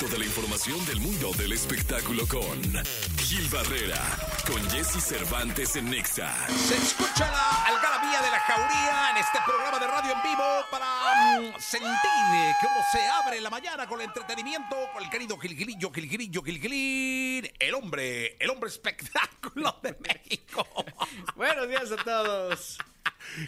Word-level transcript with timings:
Toda 0.00 0.16
la 0.16 0.24
información 0.24 0.82
del 0.86 0.98
mundo 0.98 1.30
del 1.36 1.52
espectáculo 1.52 2.26
con 2.26 2.58
Gil 3.18 3.46
Barrera, 3.50 4.00
con 4.46 4.58
Jesse 4.70 4.98
Cervantes 4.98 5.76
en 5.76 5.90
Nexa. 5.90 6.34
Se 6.48 6.74
escucha 6.74 7.30
la 7.30 7.64
algarabía 7.66 8.22
de 8.22 8.30
la 8.30 8.40
jauría 8.40 9.10
en 9.10 9.16
este 9.18 9.38
programa 9.44 9.78
de 9.78 9.86
radio 9.86 10.12
en 10.14 10.22
vivo 10.22 10.64
para 10.70 11.38
mm, 11.38 11.60
sentir 11.60 12.54
cómo 12.62 12.80
se 12.90 13.06
abre 13.08 13.42
la 13.42 13.50
mañana 13.50 13.86
con 13.86 14.00
el 14.00 14.06
entretenimiento 14.06 14.74
con 14.94 15.04
el 15.04 15.10
querido 15.10 15.36
Gilgilillo, 15.36 15.92
Gilgilillo, 15.92 16.42
Gilgilín, 16.42 17.52
el 17.58 17.74
hombre, 17.74 18.38
el 18.40 18.48
hombre 18.48 18.70
espectáculo 18.70 19.80
de 19.82 19.98
México. 20.00 20.66
Buenos 21.36 21.68
días 21.68 21.92
a 21.92 22.02
todos. 22.02 22.78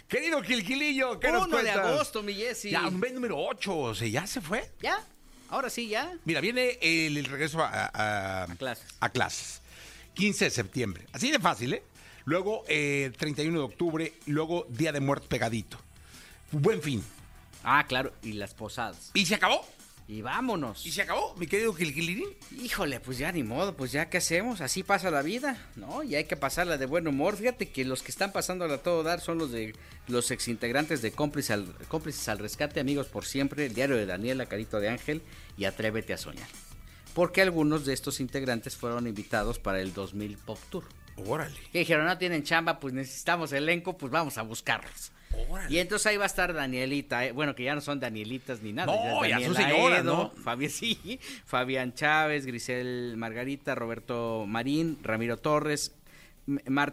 Querido 0.07 0.39
Gilgilillo, 0.43 1.19
¿qué 1.19 1.31
nos 1.31 1.47
1 1.47 1.63
de 1.63 1.71
agosto, 1.71 2.21
mi 2.21 2.35
Jessy. 2.35 2.69
Ya, 2.69 2.87
un 2.87 2.99
mes 2.99 3.11
número 3.11 3.39
8, 3.39 3.75
o 3.75 3.95
sea, 3.95 4.07
ya 4.07 4.27
se 4.27 4.39
fue. 4.39 4.71
¿Ya? 4.79 5.03
Ahora 5.53 5.69
sí, 5.69 5.87
ya. 5.87 6.11
Mira, 6.25 6.41
viene 6.41 6.79
el, 6.81 7.15
el 7.15 7.25
regreso 7.25 7.61
a, 7.61 7.91
a- 7.93 8.43
A 8.45 8.55
clases. 8.55 8.85
a 8.99 9.09
clases. 9.09 9.61
15 10.15 10.45
de 10.45 10.49
septiembre. 10.51 11.05
Así 11.13 11.29
de 11.29 11.37
fácil, 11.37 11.73
¿eh? 11.75 11.83
Luego, 12.25 12.63
eh, 12.67 13.11
31 13.19 13.59
de 13.59 13.63
octubre, 13.63 14.13
luego 14.25 14.65
Día 14.69 14.91
de 14.91 14.99
Muertos 14.99 15.27
pegadito. 15.27 15.77
Buen 16.51 16.81
fin. 16.81 17.03
Ah, 17.63 17.85
claro, 17.87 18.13
y 18.23 18.33
las 18.33 18.55
posadas. 18.55 19.11
¿Y 19.13 19.27
se 19.27 19.35
acabó? 19.35 19.63
Y 20.13 20.21
vámonos. 20.21 20.85
¿Y 20.85 20.91
se 20.91 21.01
acabó, 21.01 21.33
mi 21.37 21.47
querido 21.47 21.73
Gilgilirín? 21.73 22.29
Híjole, 22.61 22.99
pues 22.99 23.17
ya 23.17 23.31
ni 23.31 23.41
modo, 23.41 23.75
pues 23.75 23.91
ya 23.91 24.11
qué 24.11 24.19
hacemos, 24.19 24.61
así 24.61 24.83
pasa 24.83 25.09
la 25.09 25.23
vida, 25.23 25.57
¿no? 25.75 26.03
Y 26.03 26.13
hay 26.13 26.25
que 26.25 26.37
pasarla 26.37 26.77
de 26.77 26.85
buen 26.85 27.07
humor. 27.07 27.35
Fíjate 27.35 27.69
que 27.69 27.83
los 27.83 28.03
que 28.03 28.11
están 28.11 28.31
pasándola 28.31 28.75
a 28.75 28.77
todo 28.77 29.01
dar 29.01 29.21
son 29.21 29.39
los 29.39 29.51
de 29.51 29.73
los 30.07 30.29
exintegrantes 30.29 31.01
de 31.01 31.13
Cómplices 31.13 31.49
al, 31.49 31.65
Cómplices 31.87 32.29
al 32.29 32.37
Rescate, 32.37 32.79
Amigos 32.79 33.07
por 33.07 33.25
Siempre, 33.25 33.65
el 33.65 33.73
diario 33.73 33.95
de 33.95 34.05
Daniela, 34.05 34.45
Carito 34.45 34.79
de 34.79 34.89
Ángel 34.89 35.23
y 35.57 35.65
Atrévete 35.65 36.13
a 36.13 36.17
Soñar. 36.19 36.47
Porque 37.15 37.41
algunos 37.41 37.83
de 37.83 37.93
estos 37.93 38.19
integrantes 38.19 38.77
fueron 38.77 39.07
invitados 39.07 39.57
para 39.57 39.81
el 39.81 39.95
2000 39.95 40.37
Pop 40.37 40.59
Tour. 40.69 40.83
Órale. 41.25 41.57
Que 41.71 41.79
dijeron, 41.79 42.05
no 42.05 42.19
tienen 42.19 42.43
chamba, 42.43 42.79
pues 42.79 42.93
necesitamos 42.93 43.51
elenco, 43.51 43.97
pues 43.97 44.11
vamos 44.11 44.37
a 44.37 44.43
buscarlos. 44.43 45.11
Órale. 45.49 45.73
Y 45.73 45.79
entonces 45.79 46.05
ahí 46.07 46.17
va 46.17 46.23
a 46.23 46.27
estar 46.27 46.53
Danielita, 46.53 47.25
eh, 47.25 47.31
bueno, 47.31 47.55
que 47.55 47.63
ya 47.63 47.75
no 47.75 47.81
son 47.81 47.99
Danielitas 47.99 48.61
ni 48.61 48.73
nada. 48.73 48.93
No, 48.93 49.25
ya 49.25 49.39
son 49.39 49.53
Daniela 49.53 49.73
señoras, 49.75 49.99
Edo, 50.01 50.15
¿no? 50.15 50.29
Fabián, 50.43 50.71
sí, 50.71 51.19
Fabián 51.45 51.93
Chávez, 51.93 52.45
Grisel 52.45 53.15
Margarita, 53.17 53.75
Roberto 53.75 54.45
Marín, 54.47 54.97
Ramiro 55.03 55.37
Torres, 55.37 55.93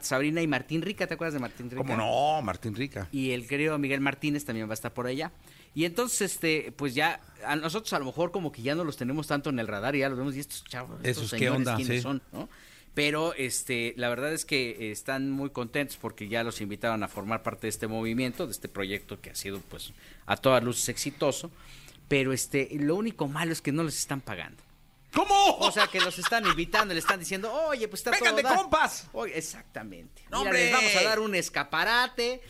Sabrina 0.00 0.42
y 0.42 0.46
Martín 0.46 0.83
Rica, 0.83 1.06
¿te 1.06 1.14
acuerdas 1.14 1.34
de 1.34 1.41
Martín 1.41 1.70
Rica? 1.70 1.83
¿Cómo 1.83 1.96
no, 1.96 2.41
Martín 2.42 2.74
Rica? 2.74 3.08
Y 3.11 3.33
el 3.33 3.48
querido 3.48 3.78
Miguel 3.78 4.00
Martínez 4.00 4.44
también 4.44 4.68
va 4.68 4.72
a 4.72 4.74
estar 4.74 4.92
por 4.92 5.06
allá. 5.06 5.33
Y 5.74 5.84
entonces, 5.84 6.33
este, 6.33 6.72
pues 6.72 6.94
ya, 6.94 7.20
a 7.44 7.56
nosotros 7.56 7.92
a 7.92 7.98
lo 7.98 8.05
mejor 8.05 8.33
como 8.33 8.50
que 8.52 8.62
ya 8.62 8.74
no 8.74 8.84
los 8.84 8.96
tenemos 8.96 9.27
tanto 9.27 9.50
en 9.50 9.58
el 9.58 9.66
radar 9.68 9.94
y 9.94 10.00
ya 10.00 10.08
los 10.08 10.18
vemos 10.18 10.36
y 10.36 10.41
estos 10.41 10.64
chavos, 10.64 10.98
estos 11.02 11.24
Esos, 11.24 11.30
¿qué 11.33 11.38
señores, 11.38 11.58
onda? 11.58 11.77
¿quiénes 11.77 11.96
Sí. 11.96 12.02
son? 12.02 12.22
¿no? 12.33 12.48
Pero 12.94 13.34
este, 13.34 13.94
la 13.96 14.08
verdad 14.08 14.33
es 14.33 14.44
que 14.44 14.70
eh, 14.70 14.91
están 14.91 15.30
muy 15.30 15.50
contentos 15.50 15.96
porque 15.96 16.28
ya 16.28 16.42
los 16.42 16.60
invitaron 16.60 17.02
a 17.02 17.08
formar 17.08 17.42
parte 17.42 17.62
de 17.62 17.69
este 17.69 17.86
movimiento, 17.86 18.46
de 18.46 18.52
este 18.52 18.69
proyecto 18.69 19.20
que 19.20 19.30
ha 19.30 19.34
sido 19.34 19.60
pues 19.60 19.92
a 20.27 20.36
todas 20.36 20.62
luces 20.62 20.88
exitoso. 20.88 21.50
Pero 22.08 22.33
este, 22.33 22.68
lo 22.72 22.96
único 22.96 23.28
malo 23.28 23.52
es 23.52 23.62
que 23.62 23.70
no 23.70 23.84
les 23.84 23.96
están 23.96 24.20
pagando. 24.20 24.62
¿Cómo? 25.14 25.56
O 25.58 25.70
sea, 25.72 25.86
que 25.86 26.00
los 26.00 26.18
están 26.18 26.46
invitando, 26.46 26.94
le 26.94 27.00
están 27.00 27.18
diciendo, 27.18 27.52
oye, 27.52 27.88
pues 27.88 28.00
está 28.00 28.11
¡Vengan 28.11 28.30
todo 28.30 28.36
de 28.36 28.42
dar". 28.42 28.56
compas! 28.56 29.08
Oye, 29.12 29.36
exactamente. 29.38 30.22
¡No, 30.30 30.41
Mira, 30.41 30.52
les 30.52 30.72
vamos 30.72 30.96
a 30.96 31.02
dar 31.02 31.20
un 31.20 31.34
escaparate. 31.34 32.41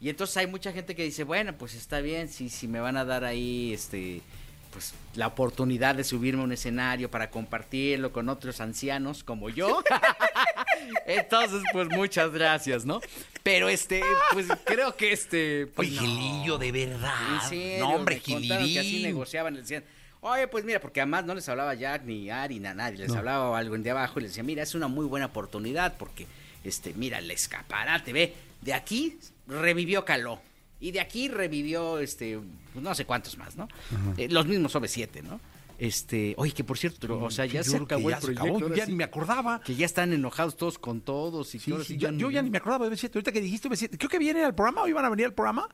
Y 0.00 0.08
entonces 0.08 0.36
hay 0.36 0.46
mucha 0.46 0.72
gente 0.72 0.94
que 0.94 1.02
dice, 1.02 1.24
bueno, 1.24 1.56
pues 1.56 1.74
está 1.74 2.00
bien, 2.00 2.28
si, 2.28 2.48
si 2.48 2.68
me 2.68 2.78
van 2.80 2.96
a 2.96 3.04
dar 3.04 3.24
ahí, 3.24 3.72
este, 3.72 4.22
pues 4.70 4.94
la 5.14 5.26
oportunidad 5.26 5.94
de 5.94 6.04
subirme 6.04 6.42
a 6.42 6.44
un 6.44 6.52
escenario 6.52 7.10
para 7.10 7.30
compartirlo 7.30 8.12
con 8.12 8.28
otros 8.28 8.60
ancianos 8.60 9.24
como 9.24 9.50
yo. 9.50 9.82
entonces, 11.06 11.62
pues 11.72 11.88
muchas 11.88 12.32
gracias, 12.32 12.84
¿no? 12.84 13.00
Pero 13.42 13.68
este, 13.68 14.02
pues 14.32 14.46
creo 14.64 14.96
que 14.96 15.12
este, 15.12 15.66
pues 15.66 15.88
Oye, 15.88 15.96
no. 15.96 16.02
Gilillo, 16.02 16.58
de 16.58 16.72
verdad. 16.72 17.14
En 17.34 17.48
serio, 17.48 17.84
no, 17.84 17.94
hombre, 17.94 18.20
contaron 18.20 18.66
que 18.66 18.78
así 18.78 19.02
negociaban, 19.02 19.54
le 19.54 19.60
decían, 19.62 19.84
oye, 20.20 20.48
pues 20.48 20.64
mira, 20.64 20.80
porque 20.80 21.00
además 21.00 21.24
no 21.24 21.34
les 21.34 21.48
hablaba 21.48 21.74
Jack 21.74 22.04
ni 22.04 22.30
Ari 22.30 22.60
ni 22.60 22.66
a 22.66 22.74
nadie, 22.74 22.98
les 22.98 23.14
hablaba 23.14 23.58
algo 23.58 23.76
de 23.78 23.90
abajo 23.90 24.18
y 24.18 24.22
les 24.22 24.32
decía, 24.32 24.42
mira, 24.42 24.62
es 24.62 24.74
una 24.74 24.88
muy 24.88 25.06
buena 25.06 25.26
oportunidad 25.26 25.96
porque, 25.96 26.26
este, 26.64 26.92
mira, 26.94 27.18
el 27.18 27.30
escaparate, 27.30 28.12
ve, 28.12 28.34
de 28.60 28.74
aquí 28.74 29.18
revivió 29.46 30.04
Caló. 30.04 30.40
Y 30.80 30.92
de 30.92 31.00
aquí 31.00 31.28
revivió, 31.28 31.98
este, 31.98 32.38
no 32.74 32.94
sé 32.94 33.04
cuántos 33.04 33.36
más, 33.36 33.56
¿no? 33.56 33.68
Eh, 34.16 34.28
los 34.30 34.46
mismos 34.46 34.74
OV7, 34.74 35.22
¿no? 35.22 35.40
Este, 35.78 36.34
oye, 36.38 36.52
que 36.52 36.64
por 36.64 36.76
cierto, 36.76 37.22
o 37.22 37.30
sea, 37.30 37.46
ya 37.46 37.62
se 37.62 37.76
acabó 37.76 38.10
ya 38.10 38.20
se 38.20 38.32
acabó, 38.32 38.74
ya 38.74 38.84
sí, 38.84 38.90
ni 38.90 38.96
me 38.96 39.04
acordaba. 39.04 39.60
Que 39.60 39.76
ya 39.76 39.86
están 39.86 40.12
enojados 40.12 40.56
todos 40.56 40.78
con 40.78 41.00
todos 41.00 41.54
y 41.54 41.60
sí, 41.60 41.72
sí 41.84 41.96
yo, 41.96 42.10
yo 42.10 42.30
ya 42.30 42.42
ni 42.42 42.50
me 42.50 42.58
acordaba 42.58 42.88
de 42.88 42.96
B7. 42.96 43.14
Ahorita 43.14 43.30
que 43.30 43.40
dijiste 43.40 43.68
B7, 43.68 43.96
creo 43.96 44.10
que 44.10 44.18
vienen 44.18 44.44
al 44.44 44.56
programa 44.56 44.82
o 44.82 44.88
iban 44.88 45.04
a 45.04 45.10
venir 45.10 45.26
al 45.26 45.34
programa. 45.34 45.68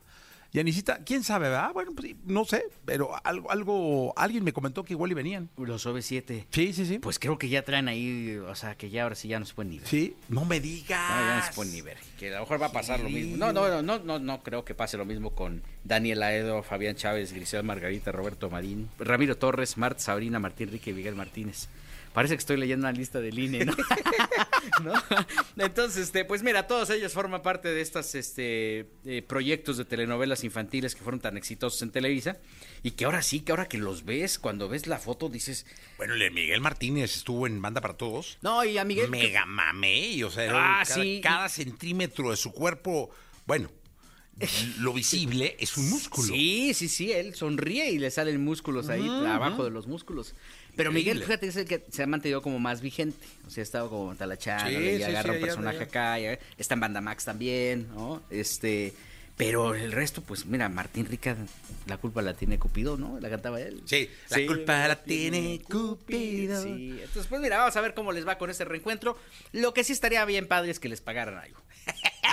Yanisita, 0.55 0.99
quién 1.03 1.21
sabe, 1.21 1.49
¿verdad? 1.49 1.73
Bueno, 1.73 1.91
pues 1.93 2.15
no 2.25 2.45
sé, 2.45 2.63
pero 2.85 3.11
algo, 3.25 3.51
algo, 3.51 4.13
alguien 4.15 4.41
me 4.41 4.53
comentó 4.53 4.85
que 4.85 4.93
igual 4.93 5.11
y 5.11 5.13
venían. 5.13 5.49
Los 5.57 5.85
OV7. 5.85 6.45
Sí, 6.49 6.71
sí, 6.71 6.85
sí. 6.85 6.99
Pues 6.99 7.19
creo 7.19 7.37
que 7.37 7.49
ya 7.49 7.63
traen 7.65 7.89
ahí, 7.89 8.37
o 8.37 8.55
sea, 8.55 8.75
que 8.75 8.89
ya 8.89 9.03
ahora 9.03 9.15
sí 9.15 9.27
ya 9.27 9.37
no 9.37 9.45
se 9.45 9.53
pueden 9.53 9.71
ni 9.71 9.79
ver. 9.79 9.87
sí, 9.87 10.15
no 10.29 10.45
me 10.45 10.61
digas. 10.61 11.09
No, 11.09 11.27
ya 11.27 11.35
no 11.39 11.45
se 11.45 11.51
pueden 11.51 11.73
ni 11.73 11.81
ver. 11.81 11.97
Que 12.17 12.29
a 12.29 12.35
lo 12.35 12.39
mejor 12.39 12.61
va 12.61 12.67
a 12.67 12.71
pasar 12.71 13.01
lo 13.01 13.09
mismo. 13.09 13.35
No, 13.35 13.51
no, 13.51 13.67
no, 13.67 13.81
no, 13.81 13.99
no, 13.99 14.17
no 14.17 14.43
creo 14.43 14.63
que 14.63 14.73
pase 14.73 14.95
lo 14.95 15.03
mismo 15.03 15.31
con 15.31 15.61
Daniel 15.83 16.23
Aedo, 16.23 16.63
Fabián 16.63 16.95
Chávez, 16.95 17.33
Grisel 17.33 17.63
Margarita, 17.63 18.13
Roberto 18.13 18.49
Marín, 18.49 18.89
Ramiro 18.97 19.37
Torres, 19.37 19.77
Marta 19.77 19.99
Sabrina, 19.99 20.39
Martín 20.39 20.71
Rique 20.71 20.91
y 20.91 20.93
Miguel 20.93 21.15
Martínez. 21.15 21.67
Parece 22.13 22.35
que 22.35 22.39
estoy 22.39 22.55
leyendo 22.55 22.87
una 22.87 22.97
lista 22.97 23.19
del 23.19 23.37
INE, 23.37 23.65
¿no? 23.65 23.73
¿No? 24.83 24.93
Entonces, 25.57 26.03
este, 26.05 26.25
pues 26.25 26.43
mira, 26.43 26.67
todos 26.67 26.89
ellos 26.89 27.13
forman 27.13 27.41
parte 27.41 27.69
de 27.69 27.81
estos 27.81 28.15
este, 28.15 28.87
eh, 29.05 29.21
proyectos 29.27 29.77
de 29.77 29.85
telenovelas 29.85 30.43
infantiles 30.43 30.95
que 30.95 31.01
fueron 31.01 31.19
tan 31.19 31.37
exitosos 31.37 31.81
en 31.81 31.91
Televisa 31.91 32.37
y 32.83 32.91
que 32.91 33.05
ahora 33.05 33.21
sí, 33.21 33.41
que 33.41 33.51
ahora 33.51 33.67
que 33.67 33.77
los 33.77 34.05
ves, 34.05 34.39
cuando 34.39 34.67
ves 34.69 34.87
la 34.87 34.99
foto 34.99 35.29
dices, 35.29 35.65
Bueno, 35.97 36.13
el 36.13 36.19
de 36.19 36.31
Miguel 36.31 36.61
Martínez 36.61 37.15
estuvo 37.15 37.47
en 37.47 37.61
Banda 37.61 37.81
para 37.81 37.95
Todos. 37.95 38.37
no, 38.41 38.63
y 38.63 38.77
a 38.77 38.85
Miguel... 38.85 39.09
Mega 39.09 39.45
mamey, 39.45 40.23
o 40.23 40.29
sea, 40.31 40.51
Ah, 40.53 40.83
cada, 40.83 40.85
sí. 40.85 41.19
cada 41.23 41.49
centímetro 41.49 42.31
de 42.31 42.37
su 42.37 42.51
cuerpo, 42.51 43.09
bueno, 43.45 43.69
lo 44.79 44.93
visible 44.93 45.55
es 45.59 45.77
un 45.77 45.89
músculo. 45.89 46.27
Sí, 46.27 46.73
sí, 46.73 46.89
sí, 46.89 47.11
él 47.11 47.35
sonríe 47.35 47.91
y 47.91 47.99
le 47.99 48.11
salen 48.11 48.43
músculos 48.43 48.89
ahí 48.89 49.07
abajo 49.07 49.63
de 49.63 49.71
los 49.71 49.87
músculos. 49.87 50.33
Pero 50.75 50.91
Miguel, 50.91 51.21
fíjate, 51.21 51.47
es 51.47 51.55
el 51.55 51.65
que 51.65 51.85
se 51.89 52.03
ha 52.03 52.07
mantenido 52.07 52.41
como 52.41 52.59
más 52.59 52.81
vigente. 52.81 53.25
O 53.47 53.49
sea, 53.49 53.61
ha 53.61 53.63
estado 53.63 53.89
como 53.89 54.15
talachando 54.15 54.69
Sí, 54.69 54.85
y 54.85 54.97
sí, 54.97 55.03
agarra 55.03 55.33
sí, 55.33 55.39
un 55.39 55.45
personaje 55.45 55.77
ya. 55.77 55.83
acá, 55.83 56.19
y 56.19 56.37
está 56.57 56.73
en 56.73 56.79
Banda 56.81 56.99
Max 56.99 57.23
también, 57.23 57.87
¿no? 57.95 58.21
Este, 58.29 58.93
pero 59.37 59.75
el 59.75 59.91
resto, 59.91 60.21
pues 60.21 60.45
mira, 60.45 60.69
Martín 60.69 61.05
Rica, 61.05 61.35
la 61.87 61.97
culpa 61.97 62.21
la 62.21 62.33
tiene 62.33 62.57
Cupido, 62.57 62.97
¿no? 62.97 63.19
La 63.19 63.29
cantaba 63.29 63.59
él. 63.61 63.81
Sí, 63.85 64.09
la 64.29 64.45
culpa 64.45 64.87
la 64.87 65.03
tiene 65.03 65.61
Cupido. 65.69 66.61
Sí, 66.61 66.91
entonces 66.91 67.27
pues 67.27 67.41
mira, 67.41 67.57
vamos 67.57 67.75
a 67.75 67.81
ver 67.81 67.93
cómo 67.93 68.11
les 68.11 68.27
va 68.27 68.37
con 68.37 68.49
este 68.49 68.65
reencuentro. 68.65 69.17
Lo 69.51 69.73
que 69.73 69.83
sí 69.83 69.93
estaría 69.93 70.23
bien 70.25 70.47
padre 70.47 70.71
es 70.71 70.79
que 70.79 70.89
les 70.89 71.01
pagaran 71.01 71.37
algo. 71.37 71.64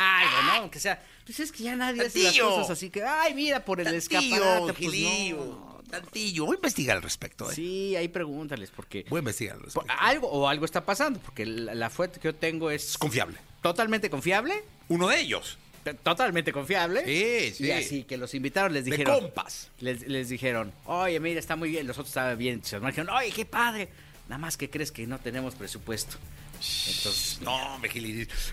Algo, 0.03 0.43
¿no? 0.43 0.53
Aunque 0.63 0.81
sea, 0.81 1.03
pues 1.25 1.41
es 1.41 1.53
que 1.53 1.63
ya 1.65 1.77
nadie 1.77 2.01
hace 2.03 2.19
las 2.19 2.25
Tantillo. 2.35 2.49
cosas 2.51 2.71
así 2.71 2.91
que, 2.91 3.03
ay, 3.05 3.35
mira, 3.35 3.65
por 3.65 3.81
el 3.81 3.87
Tantillo, 3.87 4.35
escaparate, 4.35 4.73
pues 4.73 5.01
no. 5.33 5.73
Tantillo. 5.91 6.47
Voy 6.47 6.55
a 6.55 6.57
investigar 6.57 6.97
al 6.97 7.03
respecto, 7.03 7.51
¿eh? 7.51 7.55
Sí, 7.55 7.95
ahí 7.97 8.09
pregúntales, 8.09 8.71
porque 8.75 9.05
Voy 9.11 9.19
a 9.19 9.21
investigar 9.21 9.57
al 9.57 9.63
respecto. 9.63 9.93
algo 9.99 10.29
o 10.29 10.49
algo 10.49 10.65
está 10.65 10.85
pasando, 10.87 11.21
porque 11.21 11.45
la, 11.45 11.75
la 11.75 11.91
fuente 11.91 12.19
que 12.19 12.29
yo 12.29 12.35
tengo 12.35 12.71
es 12.71 12.91
Es 12.93 12.99
confiable. 12.99 13.37
totalmente 13.61 14.09
confiable, 14.09 14.65
Uno 14.89 15.09
de 15.09 15.21
ellos. 15.21 15.59
totalmente 16.03 16.51
confiable. 16.53 17.05
Sí, 17.05 17.55
sí. 17.57 17.65
Y 17.67 17.71
así 17.73 18.05
que 18.05 18.17
los 18.17 18.33
invitaron, 18.35 18.73
les 18.73 18.85
De 18.87 18.93
dijeron. 18.93 19.21
compas. 19.21 19.69
Les, 19.81 20.07
les 20.09 20.29
dijeron, 20.31 20.73
oye, 20.87 21.19
mira, 21.21 21.39
está 21.41 21.57
muy 21.57 21.69
bien. 21.71 21.87
Los 21.87 21.97
otros 21.99 22.09
estaban 22.09 22.39
bien. 22.39 22.55
entusiasmados. 22.55 22.95
Dijeron, 22.97 23.15
oye, 23.17 23.31
qué 23.33 23.45
padre. 23.45 23.89
Nada 24.29 24.39
más 24.39 24.57
que 24.57 24.71
crees 24.71 24.93
que 24.93 25.07
no 25.07 25.19
tenemos 25.19 25.55
presupuesto. 25.55 26.17
Entonces, 26.55 27.41
No. 27.43 27.81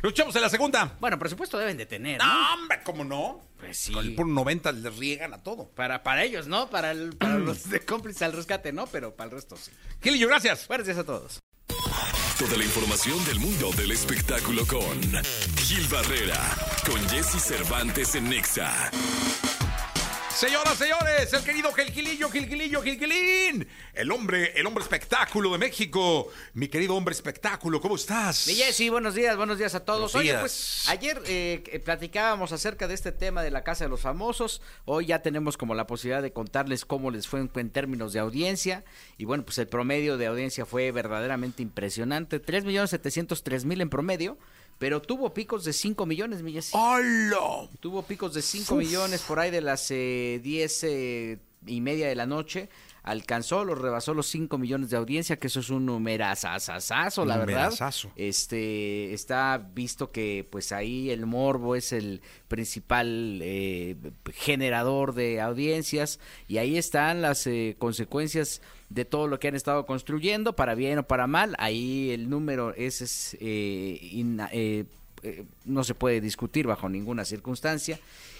Lo 0.01 0.09
echamos 0.09 0.35
en 0.35 0.41
la 0.41 0.49
segunda. 0.49 0.97
bueno, 0.99 1.19
presupuesto 1.19 1.57
deben 1.57 1.77
de 1.77 1.85
tener, 1.85 2.17
¿no? 2.19 2.25
No, 2.25 2.53
hombre, 2.55 2.79
¿cómo 2.83 3.03
no? 3.03 3.41
Pues 3.59 3.77
sí. 3.77 3.91
Con 3.93 4.05
el 4.05 4.15
puro 4.15 4.27
90 4.29 4.71
les 4.71 4.95
riegan 4.97 5.33
a 5.33 5.43
todo. 5.43 5.69
Para, 5.69 6.01
para 6.01 6.23
ellos, 6.23 6.47
¿no? 6.47 6.69
Para, 6.69 6.91
el- 6.91 7.15
para 7.15 7.37
los 7.37 7.69
de 7.69 7.81
cómplices 7.85 8.23
al 8.23 8.33
rescate, 8.33 8.73
¿no? 8.73 8.87
Pero 8.87 9.15
para 9.15 9.29
el 9.29 9.35
resto 9.35 9.55
sí. 9.57 9.71
Gilillo, 10.01 10.27
gracias. 10.27 10.67
Buenos 10.67 10.87
días 10.87 10.97
a 10.97 11.03
todos. 11.03 11.39
Toda 12.39 12.55
la 12.57 12.63
información 12.63 13.23
del 13.25 13.39
mundo 13.39 13.69
del 13.73 13.91
espectáculo 13.91 14.65
con 14.65 14.99
Gil 15.57 15.85
Barrera, 15.89 16.55
con 16.89 17.07
Jesse 17.09 17.39
Cervantes 17.43 18.15
en 18.15 18.29
Nexa. 18.29 18.89
Señoras, 20.39 20.77
señores, 20.77 21.33
el 21.33 21.43
querido 21.43 21.69
Gilgilillo, 21.73 22.29
Gilgilillo, 22.29 22.81
Gilgilín. 22.81 23.67
El 23.93 24.09
hombre, 24.09 24.53
el 24.55 24.65
hombre 24.65 24.81
espectáculo 24.85 25.51
de 25.51 25.57
México. 25.57 26.29
Mi 26.53 26.69
querido 26.69 26.95
hombre 26.95 27.11
espectáculo, 27.13 27.81
¿cómo 27.81 27.95
estás? 27.95 28.47
Mi 28.47 28.53
Jessy, 28.53 28.87
buenos 28.87 29.15
días, 29.15 29.35
buenos 29.35 29.57
días 29.57 29.75
a 29.75 29.83
todos. 29.83 30.15
Oye, 30.15 30.33
pues 30.39 30.85
ayer 30.87 31.21
eh, 31.25 31.61
eh, 31.67 31.79
platicábamos 31.79 32.53
acerca 32.53 32.87
de 32.87 32.93
este 32.93 33.11
tema 33.11 33.43
de 33.43 33.51
la 33.51 33.65
Casa 33.65 33.83
de 33.83 33.89
los 33.89 33.99
Famosos. 33.99 34.61
Hoy 34.85 35.07
ya 35.07 35.21
tenemos 35.21 35.57
como 35.57 35.75
la 35.75 35.85
posibilidad 35.85 36.21
de 36.21 36.31
contarles 36.31 36.85
cómo 36.85 37.11
les 37.11 37.27
fue 37.27 37.41
en, 37.41 37.51
en 37.53 37.69
términos 37.69 38.13
de 38.13 38.19
audiencia. 38.19 38.85
Y 39.17 39.25
bueno, 39.25 39.43
pues 39.43 39.57
el 39.57 39.67
promedio 39.67 40.17
de 40.17 40.27
audiencia 40.27 40.65
fue 40.65 40.93
verdaderamente 40.93 41.63
impresionante. 41.63 42.41
3.703.000 42.41 43.81
en 43.81 43.89
promedio, 43.89 44.37
pero 44.79 45.01
tuvo 45.01 45.33
picos 45.33 45.65
de 45.65 45.73
5 45.73 46.05
millones, 46.05 46.41
mi 46.41 46.53
Jessy. 46.53 46.71
¡Hola! 46.73 47.69
Tuvo 47.81 48.01
picos 48.01 48.33
de 48.33 48.41
5 48.41 48.75
millones 48.75 49.21
por 49.21 49.39
ahí 49.39 49.51
de 49.51 49.61
las 49.61 49.91
eh, 49.91 50.39
10 50.41 50.83
eh, 50.85 51.39
y 51.67 51.81
media 51.81 52.07
de 52.07 52.15
la 52.15 52.25
noche. 52.25 52.69
Alcanzó, 53.03 53.63
los 53.65 53.77
rebasó 53.77 54.13
los 54.13 54.27
5 54.27 54.57
millones 54.57 54.89
de 54.89 54.97
audiencia, 54.97 55.37
que 55.39 55.47
eso 55.47 55.59
es 55.61 55.69
un 55.69 55.85
numerazazazazo, 55.85 57.25
la 57.25 57.37
verdad. 57.45 57.69
Este, 58.15 59.13
está 59.13 59.57
visto 59.73 60.11
que 60.11 60.47
pues 60.49 60.71
ahí 60.71 61.09
el 61.09 61.25
morbo 61.25 61.75
es 61.75 61.91
el 61.93 62.21
principal 62.47 63.39
eh, 63.41 63.95
generador 64.33 65.13
de 65.13 65.41
audiencias 65.41 66.19
y 66.47 66.57
ahí 66.57 66.77
están 66.77 67.21
las 67.21 67.45
eh, 67.47 67.75
consecuencias 67.79 68.61
de 68.89 69.05
todo 69.05 69.27
lo 69.27 69.39
que 69.39 69.47
han 69.47 69.55
estado 69.55 69.85
construyendo, 69.85 70.55
para 70.55 70.75
bien 70.75 70.99
o 70.99 71.03
para 71.07 71.27
mal. 71.27 71.55
Ahí 71.59 72.09
el 72.11 72.29
número 72.29 72.73
ese 72.75 73.03
es 73.05 73.37
eh, 73.39 73.99
ina- 74.01 74.49
eh, 74.51 74.85
eh, 75.21 75.45
no 75.65 75.83
se 75.83 75.95
puede 75.95 76.21
discutir 76.21 76.65
bajo 76.65 76.89
ninguna 76.89 77.25
circunstancia. 77.25 77.99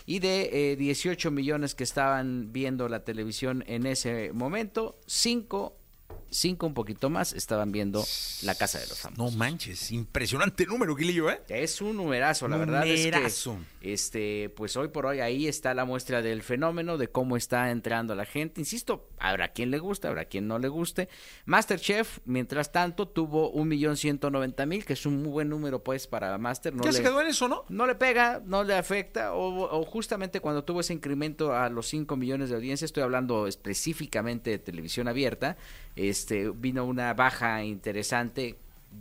Y 0.10 0.18
de 0.18 0.72
eh, 0.72 0.76
18 0.76 1.30
millones 1.30 1.76
que 1.76 1.84
estaban 1.84 2.52
viendo 2.52 2.90
la 2.90 3.04
televisión 3.04 3.64
en 3.68 3.86
ese 3.86 4.32
momento, 4.34 5.00
5, 5.06 5.79
5 6.32 6.66
un 6.68 6.74
poquito 6.74 7.10
más 7.10 7.34
estaban 7.34 7.72
viendo 7.72 8.04
La 8.44 8.56
Casa 8.56 8.80
de 8.80 8.88
los 8.88 9.00
Famosos. 9.00 9.32
No 9.34 9.38
manches, 9.38 9.92
impresionante 9.92 10.66
número, 10.66 10.96
Gilillo, 10.96 11.30
¿eh? 11.30 11.42
Es 11.50 11.82
un 11.82 11.98
numerazo, 11.98 12.48
la 12.48 12.58
verdad 12.58 12.86
es 12.88 13.06
que 13.06 13.10
este 13.82 14.50
pues 14.56 14.76
hoy 14.78 14.90
por 14.90 15.06
hoy 15.06 15.20
ahí 15.20 15.48
está 15.48 15.74
la 15.74 15.86
muestra 15.86 16.22
del 16.22 16.42
fenómeno 16.44 16.98
de 16.98 17.08
cómo 17.10 17.38
está 17.38 17.72
entrando 17.72 18.14
la 18.16 18.26
gente. 18.26 18.62
Insisto, 18.62 19.08
habrá 19.20 19.50
quien 19.50 19.72
le 19.72 19.80
guste, 19.80 20.08
habrá 20.08 20.26
quien 20.26 20.48
no 20.48 20.60
le 20.60 20.68
guste. 20.68 21.10
Masterchef, 21.46 22.20
mientras 22.26 22.72
tanto, 22.72 23.08
tuvo 23.08 23.50
un 23.52 23.68
millón 23.68 23.98
ciento 23.98 24.30
noventa 24.30 24.66
mil, 24.66 24.86
que 24.86 24.94
es 24.94 25.06
un 25.06 25.22
muy 25.24 25.32
buen 25.32 25.50
número 25.50 25.84
pues 25.84 26.08
para 26.08 26.38
Master. 26.38 26.74
No 26.74 26.84
ya 26.84 26.92
le- 26.92 26.98
se 26.98 27.04
quedó 27.04 27.22
en 27.22 27.28
eso, 27.28 27.48
¿no? 27.48 27.66
no 27.70 27.88
le 27.88 27.96
pega, 27.96 28.42
no 28.46 28.64
le 28.64 28.76
afecta, 28.76 29.34
o, 29.34 29.80
o 29.80 29.86
justamente 29.86 30.40
cuando 30.42 30.64
tuvo 30.64 30.82
ese 30.82 30.94
incremento 30.94 31.54
a 31.54 31.70
los 31.70 31.88
5 31.88 32.16
millones 32.16 32.50
de 32.50 32.56
audiencia, 32.56 32.86
estoy 32.86 33.04
hablando 33.04 33.48
específicamente 33.48 34.50
de 34.52 34.60
televisión 34.60 35.08
abierta, 35.08 35.58
este 36.20 36.50
vino 36.50 36.86
una 36.86 37.14
baja 37.14 37.64
interesante, 37.64 38.58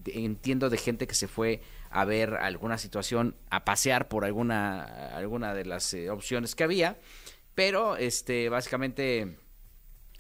entiendo, 0.07 0.71
de 0.71 0.79
gente 0.79 1.07
que 1.07 1.15
se 1.15 1.29
fue 1.29 1.61
a 1.91 2.05
ver 2.05 2.35
alguna 2.35 2.79
situación, 2.79 3.35
a 3.51 3.65
pasear 3.65 4.09
por 4.09 4.25
alguna, 4.25 4.83
alguna 5.17 5.55
de 5.55 5.65
las 5.65 5.95
eh, 5.95 6.11
opciones 6.11 6.55
que 6.55 6.65
había, 6.65 6.99
pero 7.55 7.97
este 7.97 8.49
básicamente 8.49 9.39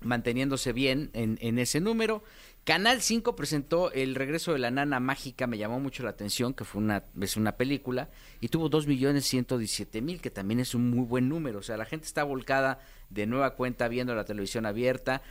manteniéndose 0.00 0.72
bien 0.72 1.10
en, 1.12 1.38
en 1.40 1.58
ese 1.58 1.80
número. 1.80 2.22
Canal 2.68 3.00
5 3.00 3.34
presentó 3.34 3.90
El 3.92 4.14
regreso 4.14 4.52
de 4.52 4.58
la 4.58 4.70
nana 4.70 5.00
mágica, 5.00 5.46
me 5.46 5.56
llamó 5.56 5.80
mucho 5.80 6.02
la 6.02 6.10
atención, 6.10 6.52
que 6.52 6.64
fue 6.64 6.82
una, 6.82 7.04
es 7.18 7.38
una 7.38 7.52
película, 7.52 8.10
y 8.42 8.48
tuvo 8.48 8.68
2.117.000, 8.68 10.20
que 10.20 10.30
también 10.30 10.60
es 10.60 10.74
un 10.74 10.90
muy 10.90 11.06
buen 11.06 11.30
número. 11.30 11.60
O 11.60 11.62
sea, 11.62 11.78
la 11.78 11.86
gente 11.86 12.06
está 12.06 12.24
volcada 12.24 12.80
de 13.08 13.26
nueva 13.26 13.54
cuenta 13.54 13.88
viendo 13.88 14.14
la 14.14 14.26
televisión 14.26 14.66
abierta. 14.66 15.22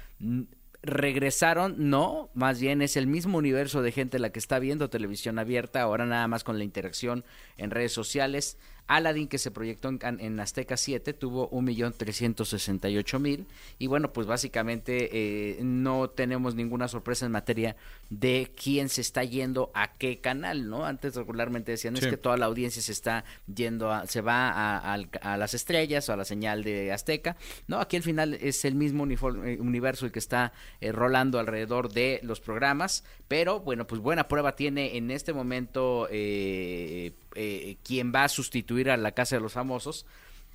Regresaron, 0.84 1.90
no, 1.90 2.30
más 2.34 2.60
bien 2.60 2.82
es 2.82 2.98
el 2.98 3.08
mismo 3.08 3.38
universo 3.38 3.82
de 3.82 3.92
gente 3.92 4.20
la 4.20 4.30
que 4.30 4.40
está 4.40 4.60
viendo 4.60 4.90
televisión 4.90 5.40
abierta, 5.40 5.82
ahora 5.82 6.06
nada 6.06 6.28
más 6.28 6.44
con 6.44 6.58
la 6.58 6.64
interacción 6.64 7.26
en 7.58 7.72
redes 7.72 7.92
sociales. 7.92 8.58
Aladdin, 8.88 9.28
que 9.28 9.38
se 9.38 9.52
proyectó 9.52 9.90
en, 9.90 10.40
Azteca 10.40 10.78
7, 10.78 11.14
tuvo 11.14 11.50
1.368.000. 11.52 13.46
Y 13.80 13.88
bueno, 13.88 14.14
pues 14.14 14.28
básicamente 14.28 15.10
eh, 15.12 15.60
no 15.62 16.10
tenemos 16.10 16.56
ninguna 16.56 16.88
sorpresa 16.88 17.26
en 17.26 17.32
materia 17.32 17.76
de 18.10 18.52
quién 18.62 18.90
se 18.90 19.02
está 19.02 19.24
yendo 19.24 19.72
a 19.74 19.94
qué 19.94 20.20
canal, 20.20 20.70
¿no? 20.70 20.86
Antes 20.86 21.16
regularmente 21.16 21.72
decían, 21.72 21.96
Sí. 21.98 22.06
es 22.06 22.10
que 22.12 22.18
toda 22.18 22.38
la 22.38 22.46
audiencia 22.46 22.82
se 22.82 22.92
está 22.92 23.26
yendo, 23.54 23.92
a, 23.92 24.08
se 24.08 24.22
va 24.22 24.50
a, 24.50 24.94
a 24.94 25.38
las 25.38 25.54
estrellas 25.54 26.08
o 26.10 26.14
a 26.14 26.18
la 26.18 26.26
señal 26.26 26.64
de 26.64 26.92
Azteca. 26.92 27.36
No, 27.68 27.80
aquí 27.80 27.98
al 27.98 28.04
final 28.04 28.34
es 28.36 28.64
el 28.66 28.76
mismo 28.76 29.06
eh, 29.06 29.58
universo 29.60 30.06
el 30.06 30.12
que 30.12 30.20
está 30.20 30.54
eh, 30.80 30.92
rolando 30.92 31.40
alrededor 31.40 31.92
de 31.92 32.20
los 32.24 32.40
programas. 32.40 33.04
Pero 33.28 33.60
bueno, 33.60 33.88
pues 33.88 34.02
buena 34.02 34.28
prueba 34.28 34.56
tiene 34.56 34.98
en 34.98 35.12
este 35.12 35.34
momento 35.34 36.08
eh, 36.12 37.12
eh, 37.38 37.78
quien 37.84 38.12
va 38.14 38.24
a 38.26 38.30
sustituir 38.30 38.90
a 38.90 38.98
la 38.98 39.12
Casa 39.14 39.36
de 39.38 39.42
los 39.42 39.54
Famosos. 39.54 40.06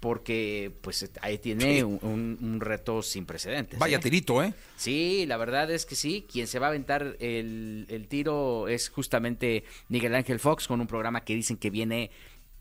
Porque 0.00 0.72
pues 0.80 1.08
ahí 1.20 1.38
tiene 1.38 1.76
Sí. 1.76 1.82
un, 1.82 2.00
un- 2.02 2.38
un 2.42 2.60
reto 2.60 3.02
sin 3.02 3.24
precedentes. 3.24 3.78
Vaya 3.78 3.98
¿eh? 3.98 4.00
tirito, 4.00 4.42
¿eh? 4.42 4.52
Sí, 4.76 5.26
la 5.26 5.36
verdad 5.36 5.70
es 5.70 5.86
que 5.86 5.94
sí. 5.94 6.26
Quien 6.28 6.48
se 6.48 6.58
va 6.58 6.66
a 6.66 6.70
aventar 6.70 7.16
el, 7.20 7.86
el 7.88 8.08
tiro 8.08 8.66
es 8.66 8.88
justamente 8.88 9.62
Miguel 9.88 10.16
Ángel 10.16 10.40
Fox 10.40 10.66
con 10.66 10.80
un 10.80 10.88
programa 10.88 11.24
que 11.24 11.36
dicen 11.36 11.56
que 11.56 11.70
viene 11.70 12.10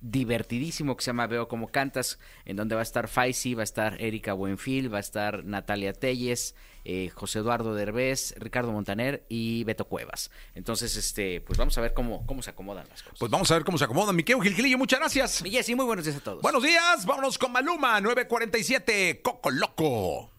divertidísimo 0.01 0.98
que 0.98 1.03
se 1.03 1.09
llama 1.09 1.27
Veo 1.27 1.48
como 1.48 1.68
cantas, 1.68 2.19
en 2.45 2.57
donde 2.57 2.75
va 2.75 2.81
a 2.81 2.83
estar 2.83 3.07
Faisy, 3.07 3.53
va 3.53 3.62
a 3.62 3.63
estar 3.63 4.01
Erika 4.01 4.33
Buenfil, 4.33 4.94
va 4.94 4.98
a 4.98 5.01
estar 5.01 5.45
Natalia 5.45 5.94
Telles, 5.94 6.56
eh, 6.83 7.09
José 7.13 7.39
Eduardo 7.39 7.75
Derbez, 7.75 8.33
Ricardo 8.38 8.71
Montaner 8.71 9.25
y 9.30 9.63
Beto 9.63 9.86
Cuevas. 9.86 10.31
Entonces, 10.56 10.95
este, 10.98 11.42
pues 11.42 11.57
vamos 11.57 11.77
a 11.77 11.81
ver 11.81 11.94
cómo, 11.94 12.25
cómo 12.25 12.42
se 12.42 12.50
acomodan 12.50 12.88
las 12.89 13.03
cosas. 13.03 13.19
Pues 13.19 13.31
vamos 13.31 13.50
a 13.51 13.53
ver 13.53 13.63
cómo 13.63 13.77
se 13.77 13.86
acomodan. 13.86 14.15
Mi 14.15 14.24
querido 14.24 14.42
Gilgilillo, 14.42 14.77
muchas 14.77 15.00
gracias. 15.00 15.44
Mi 15.44 15.51
Jessy, 15.51 15.75
muy 15.75 15.86
buenos 15.86 16.06
días 16.06 16.18
a 16.18 16.21
todos. 16.21 16.42
Buenos 16.42 16.63
días, 16.63 17.06
vámonos 17.06 17.38
con 17.38 17.51
Maluma, 17.51 18.01
947, 18.01 19.21
Coco 19.21 19.51
Loco. 19.51 20.31